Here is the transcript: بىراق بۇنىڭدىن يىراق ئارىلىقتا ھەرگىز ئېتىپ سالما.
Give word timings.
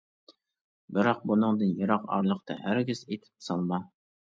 بىراق 0.97 1.21
بۇنىڭدىن 1.33 1.77
يىراق 1.83 2.09
ئارىلىقتا 2.17 2.59
ھەرگىز 2.65 3.05
ئېتىپ 3.07 3.49
سالما. 3.51 3.85